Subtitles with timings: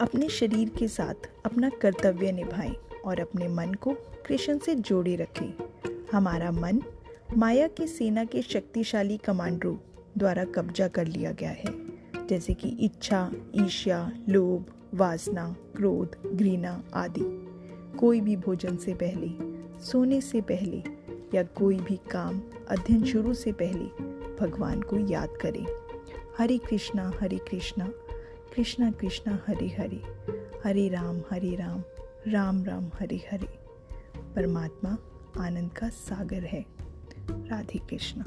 [0.00, 2.74] अपने शरीर के साथ अपना कर्तव्य निभाएँ
[3.04, 3.92] और अपने मन को
[4.26, 5.54] कृष्ण से जोड़े रखें।
[6.12, 6.82] हमारा मन
[7.36, 9.76] माया की सेना के शक्तिशाली कमांडरों
[10.18, 11.74] द्वारा कब्जा कर लिया गया है,
[12.26, 14.64] जैसे कि इच्छा, ईर्ष्या, लोभ,
[14.94, 17.24] वासना, क्रोध, घृणा आदि।
[17.98, 19.30] कोई भी भोजन से पहले,
[19.84, 20.82] सोने से पहले
[21.34, 24.02] या कोई भी काम अध्ययन शुरू से पहले
[24.40, 25.66] भगवान को याद करें।
[26.38, 27.88] हरे कृष्णा हरे कृष्णा
[28.56, 30.02] कृष्णा कृष्णा हरि हरि।
[30.64, 31.82] हरे राम हरे राम
[32.28, 33.58] राम राम, हरि हरे।
[34.34, 34.96] परमात्मा
[35.38, 36.66] आनंद का सागर है।
[37.30, 38.24] राधे कृष्णा।